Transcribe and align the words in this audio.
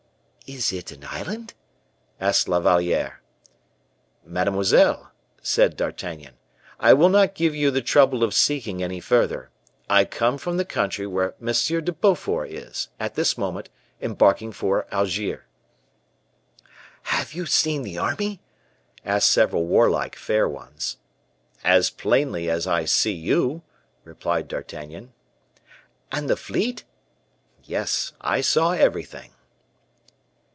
"Is 0.47 0.73
it 0.73 0.91
an 0.91 1.05
island?" 1.09 1.53
asked 2.19 2.49
La 2.49 2.59
Valliere. 2.59 3.21
"Mademoiselle," 4.25 5.13
said 5.41 5.77
D'Artagnan; 5.77 6.33
"I 6.77 6.91
will 6.91 7.07
not 7.07 7.35
give 7.35 7.55
you 7.55 7.71
the 7.71 7.81
trouble 7.81 8.21
of 8.21 8.33
seeking 8.33 8.83
any 8.83 8.99
further; 8.99 9.49
I 9.89 10.03
come 10.03 10.37
from 10.37 10.57
the 10.57 10.65
country 10.65 11.07
where 11.07 11.35
M. 11.41 11.53
de 11.85 11.93
Beaufort 11.93 12.49
is, 12.49 12.89
at 12.99 13.15
this 13.15 13.37
moment, 13.37 13.69
embarking 14.01 14.51
for 14.51 14.87
Algiers." 14.93 15.43
"Have 17.03 17.31
you 17.33 17.45
seen 17.45 17.83
the 17.83 17.97
army?" 17.97 18.41
asked 19.05 19.31
several 19.31 19.65
warlike 19.67 20.17
fair 20.17 20.49
ones. 20.49 20.97
"As 21.63 21.89
plainly 21.89 22.49
as 22.49 22.67
I 22.67 22.83
see 22.83 23.13
you," 23.13 23.61
replied 24.03 24.49
D'Artagnan. 24.49 25.13
"And 26.11 26.29
the 26.29 26.35
fleet?" 26.35 26.83
"Yes, 27.63 28.11
I 28.19 28.41
saw 28.41 28.71
everything." 28.73 29.31